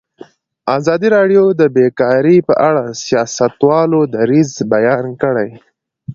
[0.77, 5.49] ازادي راډیو د بیکاري په اړه د سیاستوالو دریځ بیان کړی.